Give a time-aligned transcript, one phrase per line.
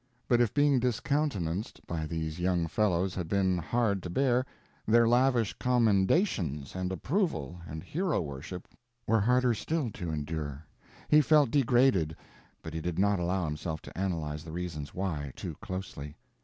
[0.27, 4.47] But if being discountenanced by these young fellows had been hard to bear,
[4.87, 8.67] their lavish commendations and approval and hero worship
[9.05, 10.65] were harder still to endure.
[11.07, 12.15] He felt degraded,
[12.63, 16.17] but he did not allow himself to analyze the reasons why, too closely.